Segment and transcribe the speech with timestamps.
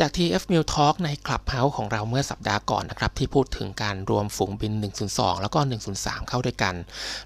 [0.00, 4.72] จาก TF m i l Talk ในคลับเฮาส์ของเราเมื่อสัปดาห์ก่อนนะครับ ที่พูดถึงการรวมฝูงบิน
[5.06, 5.60] 102 แล้วก็
[5.94, 6.74] 103 เข้าด้วยกัน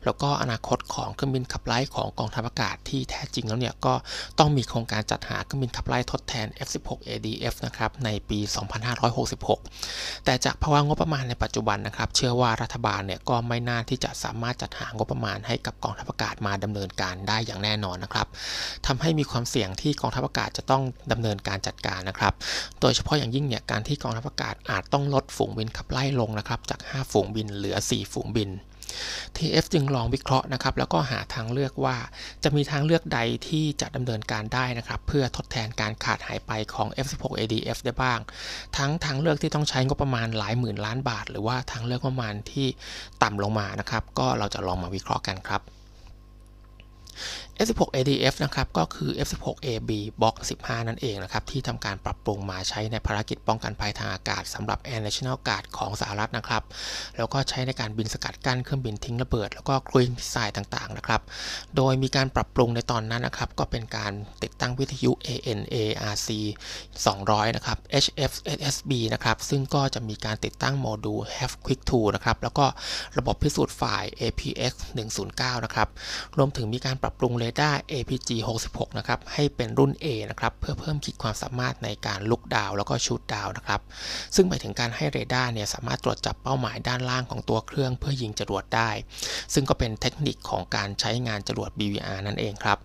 [0.05, 3.95] แล้วก็อนาคตของเครื่องบินขับไล่ของกองทัพอากาศที่แท้จริงแล้วเนี่ย ก็
[4.39, 8.39] ต้องมีโครงการจัดหาเครื่องบินขับไล่ทดแทน F16 ADF นะครับในปี
[9.13, 18.27] 2566 แต่จากภาวะงบประมาณในปัจจุบันนะครับ เชื่อว่ารัฐบาลเนี่ยก็ไม่น่าที่จะสามารถจัดหางบประมาณให้กับกองทัพอากาศมาดำเนินการได้อย่างแน่นอนนะครับ
[18.87, 22.35] ทำให้มีความเสี่ยงที่กองทัพอากาศจะต้องดำเนินการจัดการนะครับ
[22.81, 28.51] โดยเฉพาะอย่างยิ่งเนี่ยการที่กองทัพอากาศอาจต้องลดฝูงบินขับไล่ลงนะครับจาก 5 ฝูงบินเหลือ 4 ฝูงบิน
[29.37, 31.97] TF จึงลองวิเคราะห์นะครับแล้วก็หาทางเลือกว่า
[32.45, 38.21] จะมีทางเลือกใดที่จะดำเนินการได้นะครับเพื่อทดแทนการขาดหายไปของ F16 ADF ได้บ้าง
[38.77, 42.67] ทั้งทางเลือกที่ต้องใช้งบประมาณหลายหมื่นล้านบาท หรือว่าทางเลือกประมาณที่
[43.23, 45.63] ต่ำลงมานะครับก็เราจะลองมาวิเคราะห์กันครับ
[47.67, 56.63] F16 ADF นะครับก็คือ F16 AB Block 15 นั่นเองนะครับที่ทำการปรับปรุงมาใช้ในภารกิจป้องกันภัยทางอากาศสำหรับ Air National Guard ของสหรัฐนะครับ
[57.17, 61.21] แล้วก็ใช้ในการบินสกัดกั้นเครื่องบินทิ้งระเบิด แล้วก็ครูยิงมิสไซล์ต่างๆนะครับ
[61.77, 66.29] โดยมีการปรับปรุงในตอนนั้นนะครับก็เป็นการติดตั้งวิทยุ ANARC
[66.89, 72.67] 200 นะครับ HFSB นะครับซึ่งก็จะมีการติดตั้งโมดูล Have Quick 2นะครับแล้วก็
[73.19, 74.73] ระบบพิสูจน์ฝ่าย APX
[75.19, 75.89] 109 นะครับ
[76.37, 78.31] รวมถึงมีการปรับปรุงเรดาร์ APG
[78.67, 83.81] 66นะครับให้เป็นรุ่น A นะครับเพื่อเพิ่มขีดความสามารถในการ look down แล้วก็ shoot down นะครับ
[84.35, 88.91] ซึ่งหมายถึงการให้เรดาร์เนี่ยสามารถตรวจจับเป้าหมายด้านล่างของตัวเครื่องเพื่อยิงจรวดได้
[89.55, 92.79] ซึ่งก็เป็นเทคนิคของการใช้งานจรวด BVR นั่นเองครับ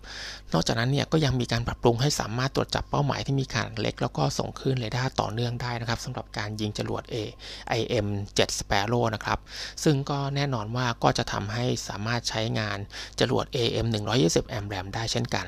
[0.52, 7.16] นอกจากนั้นเนี่ยก็ยังมีการปรับปรุงให้สามารถตรวจจับเป้าหมายที่มีขนาดเล็ก แล้วก็ส่งคลื่นเรดาร์ต่อเนื่องได้นะครับสำหรับการยิงจรวด A
[7.80, 8.06] IM
[8.36, 9.38] 7 Sparrow นะครับ
[9.84, 12.78] ซึ่งก็แน่นอนว่าก็จะทำให้สามารถใช้งาน
[13.20, 13.86] จรวด AM
[14.18, 15.46] 120แอมแรมได้เช่นกัน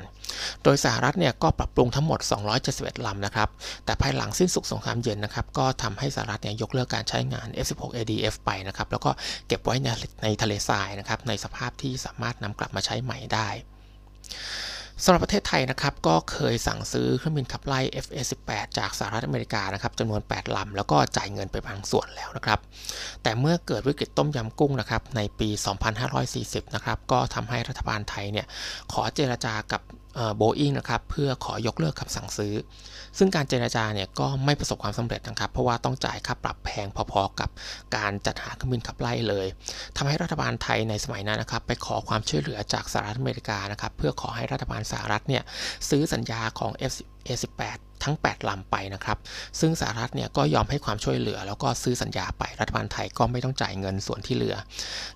[0.63, 2.19] โดยสหรัฐเนี่ยก็ปรับปรุงทั้งหมด
[2.63, 3.49] 271 ลำนะครับ
[3.85, 9.11] แต่ภายหลังสิ้นสุดสงครามเย็นนะครับ ก็ทำให้สหรัฐเนี่ยยกเลิกการใช้งาน F16 ADF ไปนะครับ แล้วก็
[9.47, 9.87] เก็บไว้ใน
[10.23, 13.49] ในทะเลทรายนะครับ ในสภาพที่สามารถนำกลับมาใช้ใหม่ได้
[15.03, 22.59] สำหรับประเทศไทยนะครับก็เคยสั่งซื้อเครื่องบินขับไล่ FA-18 จากสหรัฐอเมริกานะครับจำนวน 8 ลำ แล้วก็จ่ายเงินไปบางส่วนแล้วนะครับ
[23.23, 25.49] แต่เมื่อเกิดวิกฤตต้มยำกุ้งนะครับในปี
[26.11, 28.47] 2540 นะครับก็ทำให้รัฐบาลไทยเนี่ย
[28.91, 29.81] ขอเจรจากับ
[30.37, 32.53] โบอิงนะครับเพื่อขอยกเลิกคำสั่งซื้อ
[33.17, 37.49] ซึ่งการเจรจาเนี่ยก็ไม่ประสบความสำเร็จนะครับ เพราะว่าต้องจ่ายค่าปรับแพงพอๆกับ
[37.95, 39.47] การจัดหาเครื่องบินขับไล่เลย
[39.97, 45.43] ทำให้รัฐบาลไทยในสมัยนั้นนะครับ ไปขอความช่วยเหลือจากสหรัฐอเมริกานะครับ เพื่อขอให้รัฐบาลสหรัฐเนี่ย
[45.89, 49.17] ซื้อสัญญาของ F-18 ทั้ง 8 ลำไปนะครับ
[49.59, 54.55] ซึ่งสหรัฐเนี่ยก็ยอมให้ความช่วยเหลือ แล้วก็ซื้อสัญญาไปรัฐบาลไทยก็ไม่ต้องจ่ายเงินส่วนที่เหลือ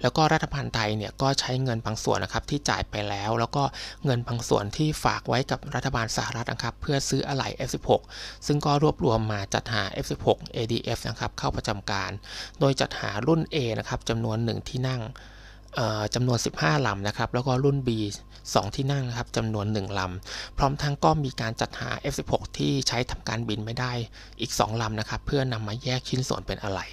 [0.02, 3.64] แล้วก็รัฐบาลไทยเนี่ยก็ใช้เงินบางส่วนนะครับที่จ่ายไปแล้ว แล้วก็
[4.06, 7.90] เงินบางส่วนที่ฝากไว้กับรัฐบาลสหรัฐนะครับเพื่อซื้ออะไหล่ F16
[8.48, 12.12] ซึ่งก็รวบรวมมาจัดหา F16 ADF นะครับเข้าประจำการ
[12.60, 15.02] โดยจัดหารุ่น A นะครับจำนวนหนึ่งที่นั่ง
[16.14, 17.90] จำนวน 15ลำนะครับ แล้วก็รุ่น B
[18.34, 23.92] 2 ที่นั่งนะครับจำนวน 1ลำ พร้อมทั้งก็มีการจัดหา F16 ที่ใช้ทำการบินไม่ได้
[24.42, 26.88] อีก 2ลำนะครับ เพื่อนำมาแยกชิ้นส่วนเป็นอะไหล่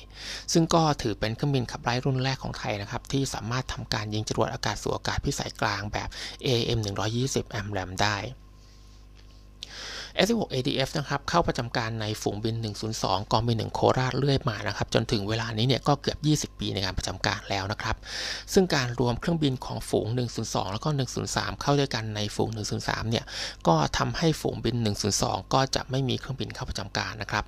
[0.52, 6.08] ซึ่งก็ถือเป็นเครื่องบินขับไล่รุ่นแรกของไทยนะครับ ที่สามารถทำการยิงจรวดอากาศสู่อากาศพิสัยกลางแบบ
[6.46, 6.78] AM
[7.18, 8.16] 120 AMRAAM ได้
[10.24, 12.56] S16 ADF นะครับเข้าประจำการในฝูงบิน
[12.94, 16.18] 102 กองบิน1โคราชเรื่อยมานะครับจนถึงเวลานี้เนี่ยก็เกือบ
[16.54, 17.96] 20 ปีในการประจำการแล้วนะครับ
[18.52, 20.06] ซึ่งการรวมเครื่องบินของฝูง
[20.40, 20.88] 102 แล้วก็
[21.24, 22.48] 103 เข้าด้วยกันในฝูง
[22.80, 23.24] 103 เนี่ย
[23.66, 24.76] ก็ทำให้ฝูงบิน
[25.14, 27.44] 102 ก็จะไม่มีเครื่องบินเข้าประจำการนะครับ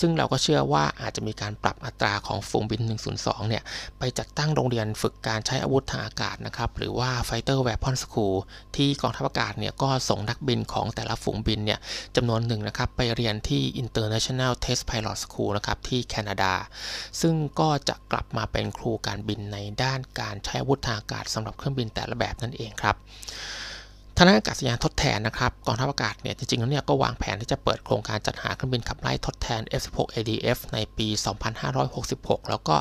[0.00, 2.80] ซึ่งเราก็เชื่อว่าอาจจะมีการปรับอัตราของฝูงบิน
[3.16, 3.62] 102 เนี่ย
[3.98, 8.36] ไปจัดตั้งโรงเรียนฝึกการใช้อาวุธทางอากาศนะครับหรือว่า Fighter Weapon School
[8.76, 11.78] ที่กองทัพอากาศเนี่ยก็ส่งนักบินของแต่ละฝูงบินเนี่ย
[12.16, 16.52] จำนวนหนึ่งนะครับไปเรียนที่ International Test Pilot School นะครับที่แคนาดา
[17.20, 22.96] ซึ่งก็จะกลับมาเป็นครูการบินในด้านการใช้อาวุธทางอากาศสำหรับเครื่องบินแต่ละแบบนั่นเองครับ
[24.16, 31.08] ทางอากาศยานทดแทนนะครับกองทัพอากาศเนี่ยจริงๆแล้วเนี่ยก็วางแผนที่จะเปิดโครงการจัดหาเครื่องบินขับไล่ทดแทน F16 ADF ในปี
[31.78, 32.76] 2566 แล้วก็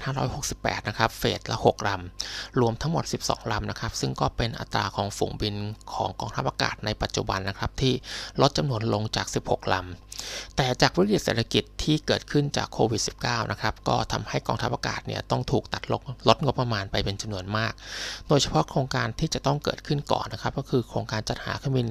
[0.00, 5.54] 2568 นะครับเฟสละ 6 ลำ รวมทั้งหมด 12 ลำนะครับ ซึ่งก็เป็นอัตราของฝูงบิน
[5.94, 7.94] ของกองทัพอากาศในปัจจุบันนะครับ ที่
[8.40, 17.72] ลดจำนวนลงจาก 16 ลำแต่จากวิกฤตเศรษฐกิจที่เกิดขึ้นจากโควิด -19 นะครับ ก็ทำให้กองทัพอากาศเนี่ยต้องถูกตัดลดลดงบประมาณไปเป็นจำนวนมาก
[18.28, 21.88] โดยเฉพาะโครงการที่จะต้องเกิดขึ้นก่อนนะครับก็คือโครงการจัดหาเครื่องบิน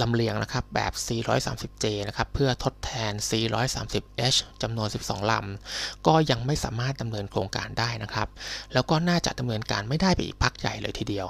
[0.00, 8.28] ลำเลียงนะครับแบบ 430J นะครับเพื่อทดแทน 430H จำนวน 12 ลำ ก็ยังไม่สามารถดำเนินโครงการได้นะครับ
[8.74, 11.26] แล้วก็น่าจะดำเนินการไม่ได้ไปอีกพักใหญ่เลยทีเดียว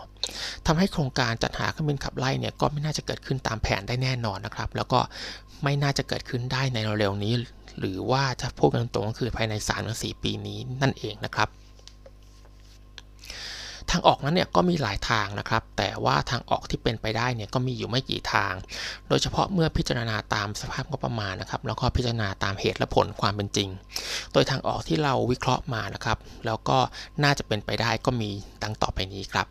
[0.67, 5.00] ทำให้โครงการจัดหาเครื่องบินขับไล่เนี่ยก็ไม่น่าจะเกิดขึ้นตามแผนได้แน่นอนนะครับ แล้วก็
[5.64, 7.35] ไม่น่าจะเกิดขึ้นได้ในเร็วๆนี้
[7.79, 9.55] หรือว่าจะพูดกันตรงก็คือภายใน
[9.88, 18.55] 3-4ปีนี้นั่นเองนะครับางออกนั้นเนี่ยก็มีหลายทางนะครับ แต่ว่าทางออกที่เป็นไปได้เนี่ยก็มีอยู่ไม่กี่ทาง
[19.09, 23.69] โดยเฉพาะเมื่อพิจารณาตามสภาพงบประมาณนะครับ แล้วก็พิจารณาตามเหตุและผลความเป็นจริง
[24.33, 26.79] โดยทางออกที่เราวิเคราะห์มานะครับ แล้วก็
[27.25, 28.31] น่าจะเป็นไปได้ก็มี
[28.62, 29.47] ดังต่อไปนี้ครับ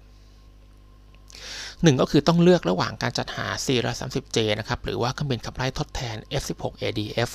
[1.84, 7.30] หนึ่งก็คือต้องเลือกระหว่างการจัดหา C130J นะครับ หรือว่าเครื่องบินขับไล่ทดแทน F16ADF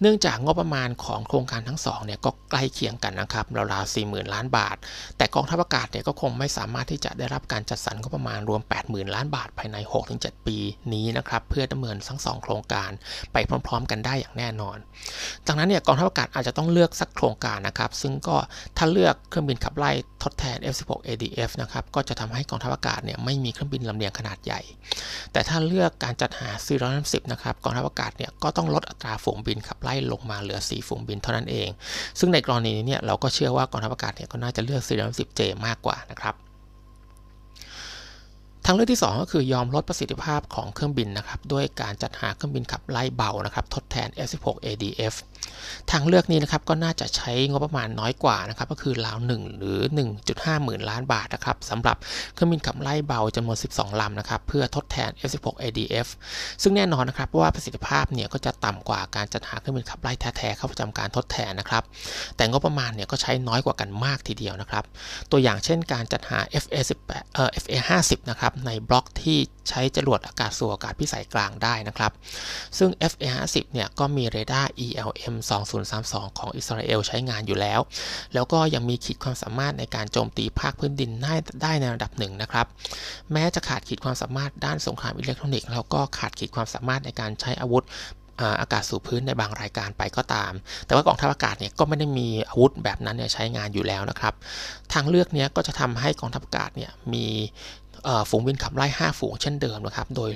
[0.00, 4.76] เนื่องจากงบประมาณของโครงการทั้งสองเนี่ยก็ใกล้เคียงกันนะครับราวๆ40,000 ล้านบาท
[5.16, 9.76] แต่กองทัพอากาศเนี่ยก็คงไม่สามารถที่จะได้รับการจัดสรรงบประมาณรวม 80,000 ล้านบาทภายใน
[10.12, 10.56] 6-7 ปี
[10.92, 12.90] นี้นะครับเพื่อดำเนินทั้งสองโครงการ
[13.32, 13.36] ไป
[13.66, 14.78] พร้อม ๆ กันได้อย่างแน่นอน
[15.46, 18.36] ดังนั้นเนี่ยกองทัพอากาศอาจจะต้องเลือกสักโครงการนะครับ ซึ่งก็
[18.76, 19.90] ถ้าเลือกเครื่องบินขับไล่
[20.22, 24.60] ทดแทน F16ADF นะครับก็จะทำให้กองทัพอากาศเนี่ยไม่มีเครื่องบินลำเลียงขนาดใหญ่
[25.32, 31.68] แต่ถ้าเลือกการจัดหา C130 นะครับกองทัพอากาศเนี่ยก็ต้องลดอัตราฝูงบินขับไล่ลงมาเหลือ 4 ฝูงบินเท่านั้นเอง
[32.18, 36.34] ซึ่งในกรณีนี้เนี่ยเราก็เชื่อว่ากองทัพอากาศเนี่ยก็น่าจะเลือก C110J มากกว่านะครับ
[38.66, 45.14] ทางเลือกที่ 2 ก็คือยอมลดประสิทธิภาพของเครื่องบินนะครับด้วยการจัดหาเครื่องบินขับไล่เบานะครับทดแทน F16ADF
[45.90, 49.78] ทางเลือกนี้นะครับก็น่าจะใช้งบประมาณน้อยกว่านะครับก็คือราว 1 หรือ
[50.22, 51.96] 1.5 หมื่นล้านบาทนะครับสำหรับ
[52.34, 56.08] เครื่องบินขับไล่เบาจำนวน 12 ลำนะครับเพื่อทดแทน F16ADF
[56.62, 61.82] ซึ่งแน่นอนนะครับว่าประสิทธิภาพเนี่ยก็จะต่ำกว่าการจัดหาเครื่องบินขับไล่แท้ๆเข้าประจำการทดแทนนะครับ
[62.36, 64.84] แต่งบประมาณเนี่ยก็ใช้น้อยกว่ากันมากทีเดียวนะครับ
[65.30, 69.38] ตัวอย่างเช่นการจัดหา FA18 เอ่อ FA50 นะครับในบล็อกที่
[69.68, 72.12] ใช้จรวดอากาศสู่อากาศพิสัยกลางได้นะครับ
[72.78, 75.34] ซึ่ง FA50 เนี่ยก็มีเรดาร์ ELM
[75.88, 77.80] 2032 ของอิสราเอลใช้งานอยู่แล้ว
[78.34, 82.66] แล้วก็ยังมีขีดความสามารถในการโจมตีภาคพื้นดินได้ได้ในระดับหนึ่งนะครับ
[83.32, 87.84] แม้จะขาดขีดความสามารถด้านสงครามอิเล็กทรอนิกส์แล้วก็ขาดขีดความสามารถในการใช้อาวุธ
[88.60, 90.52] อากาศสู่พื้นในบางรายการไปก็ตาม
[90.86, 94.34] แต่ว่ากองทัพอากาศเนี่ยก็ไม่ได้มีอาวุธแบบนั้นเนี่ยใช้งานอยู่แล้วนะครับ
[94.92, 97.26] ทางเลือกนี้ก็จะทำให้กองทัพอากาศเนี่ยมี
[98.30, 100.30] ฝูงบินขับไล่ 5 ฝูงเช่นเดิมนะครับ โดย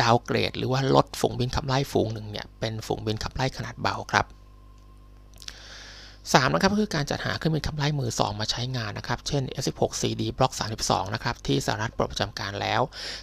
[0.00, 4.26] ดาวเกรด หรือว่าลดฝูงบินขับไล่ฝูงหนึ่งเนี่ยเป็นฝูงบินขับไล่ขนาดเบาครับ
[6.30, 10.52] 3นะครับก็คือการจัดหาเครื่องบินขับไล่มือ 2 มาใช้งานนะครับ เช่น F16 CD Block
[10.84, 12.80] 32 นะครับ ที่สหรัฐปลดประจำการแล้ว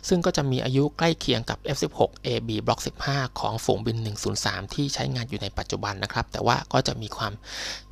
[0.08, 2.80] ซึ่งก็จะมีอายุใกล้เคียงกับ F16 AB Block
[3.10, 3.98] 15 ของฝูงบิน
[4.36, 7.34] 103 ที่ใช้งานอยู่ในปัจจุบันนะครับ แต่ว่าก็จะมีความ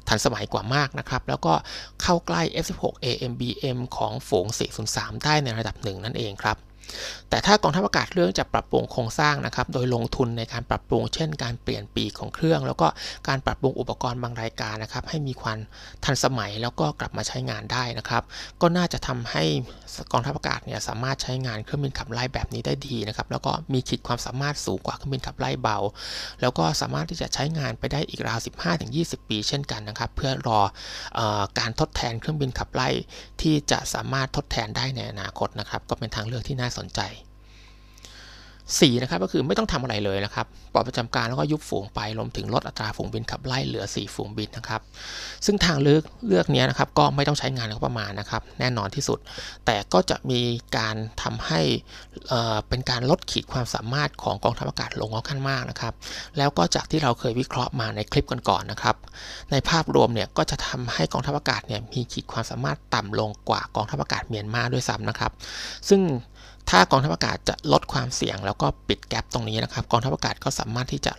[0.07, 1.53] ทันสมัยกว่ามากนะครับ แล้วก็
[2.01, 4.47] เข้าใกล้ F16 AMBM ของฝูง
[4.85, 6.57] 403 ได้ในระดับหนึ่งนั่นเองครับ
[7.29, 12.87] แต่ถ้ากองทัพอากาศเรื่องจะปรับปรุงโครงสร้างนะครับ โดยลงทุนในการปรับปรุง เช่น การเปลี่ยนปีกของเครื่อง แล้วก็
[13.27, 15.57] การปรับปรุงอุปกรณ์บางรายการนะครับ ให้มีความ
[16.05, 18.23] ทันสมัยแล้วก็กลับมาใช้งานได้นะครับ
[18.61, 19.43] ก็น่าจะทำให้
[20.11, 25.77] กองทัพอากาศเนี่ยสามารถใช้งานเครื่องบินขับไล่แบบนี้ได้ดีนะครับ แล้วก็มีขีดความสามารถสูงกว่าเครื่องบินขับไล่เบา
[26.41, 28.39] แล้วก็สามารถที่จะใช้งานไปได้อีกราว
[28.83, 30.59] 15-20 ปี เช่นกันนะครับ เพื่อรอ
[31.19, 31.21] อ
[31.59, 32.89] การทดแทนเครื่องบินขับไล่
[33.41, 44.81] ที่จะสามารถทดแทนได้ในอนาคตนะครับ ก็เป็นทางเลือกที่น่าสนใจ4นะครับก็คือไม่ต้องทำอะไรเลยนะครับปล่อยประจำการแล้วก็ยุบฝูงไปรวมถึงลดอัตราฝูงบินขับไล่เหลือ 4 ฝูงบินนะครับ
[45.45, 49.19] ซึ่งทางเลือกเลือกนี้นะครับก็ไม่ต้องใช้งานก็ประมาณนะครับ แน่นอนที่สุด
[49.65, 50.39] แต่ก็จะมี
[50.77, 51.61] การทำให้
[52.69, 55.93] เป็นการลดขีดความสามารถของกองทัพอากาศลงค่อนข้างมากนะครับ
[56.37, 58.95] แล้วก็จากที่เราเคยวิเคราะห์มาในคลิปก่อนๆนะครับ
[59.51, 65.31] ในภาพรวมเนี่ยก็จะทำให้กองทัพอากาศเนี่ยมีขีดความสามารถต่ำลงกว่ากองทัพอากาศเมียนมาด้วยซ้ำนะครับ
[65.89, 66.01] ซึ่ง
[66.69, 71.13] ถ้ากองทัพอากาศจะลดความเสี่ยง แล้วก็ปิดแกลบตรงนี้นะครับ กองทัพอากาศก็สามารถที่จะ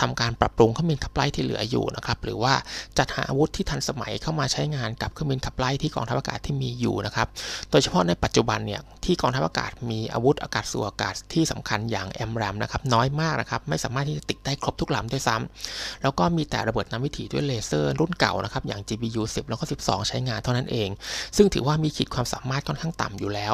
[0.00, 2.54] ทำการปรับปรุงเครื่องบินขับไล่ที่เหลืออยู่นะครับหรือว่า
[2.98, 7.28] จัดหาอาวุธที่ทันสมัยเข้ามาใช้งานกับเครื่องบินขับไล่ที่กองทัพอากาศที่มีอยู่นะครับ
[7.70, 20.88] โดยเฉพาะในปัจจุบันเนี่ยที่กองทัพอากาศมีอาวุธอากาศสู่อากาศที่สำคัญอย่างแอมแรมนะครับน้อยมากนะครับไม่สามารถที่จะติดได้ครบทุกลำด้วยซ้ำแล้วก็มีแต่ระเบิดน้ำวิถีด้วยเลเซอร์รุ่นเก่านะครับอย่าง GBU 10 แล้วก็ 12 ใช้งานเท่านั้นเอง
[21.36, 23.52] ซึ่งถือว่ามีขีดความสามารถค่อนข้างต่ำอยู่แล้ว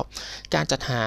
[0.55, 1.00] การจัดหา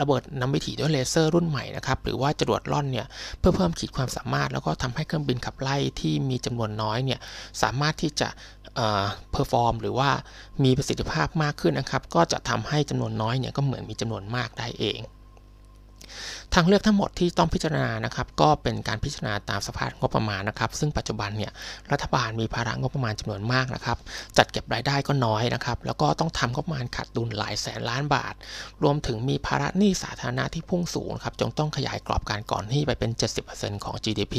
[0.00, 3.06] ระเบิดนำวิถีด้วยเลเซอร์รุ่นใหม่นะครับหรือว่าจรวดร่อนเนี่ย
[3.38, 7.20] เพื่อเพิ่มขีดความสามารถแล้วก็ทำให้เครื่องบินขับไล่ที่มีจำนวนน้อยเนี่ย
[7.62, 8.28] สามารถที่จะ
[9.32, 10.10] perform หรือว่า
[10.64, 15.00] มีประสิทธิภาพมากขึ้นนะครับ ก็จะทำให้จำนวนน้อยเนี่ยก็เหมือนมีจำนวนมากได้เอง
[16.54, 21.52] ทางเลือกทั้งหมดที่ต้องพิจารณานะครับก็เป็นการพิจารณาตามสภาพงบประมาณนะครับ ซึ่งปัจจุบันเนี่ย
[21.92, 23.98] รัฐบาลมีภาระงบประมาณจำนวนมากนะครับ
[24.36, 28.34] จัดเก็บรายได้ก็น้อยนะครับ แล้วก็ต้องทำงบประมาณขาดดุลหลายแสนล้านบาท
[28.82, 33.10] รวมถึงมีภาระหนี้สาธารณะที่พุ่งสูงครับจงต้องขยายกรอบการก่อนหนี้ไปเป็น
[33.48, 34.36] 70%ของ GDP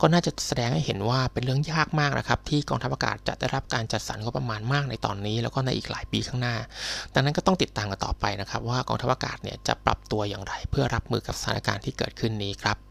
[0.00, 6.56] ก็น่าจะแสดงให้เห็นว่าเป็นเรื่องยากมากนะครับ ที่กองทัพอากาศจะได้รับการจัดสรรงบประมาณมากในตอนนี้ แล้วก็ในอีกหลายปีข้างหน้า
[7.14, 12.87] ดังนั้นก็ต้องติดตามกันต่อไปนะครับว่ากองทัพอากาศเนี่ยจะปรับตัวอย่างไรเพื่อรับมือกับสถานการณ์ที่เกิดขึ้นนี้ครับ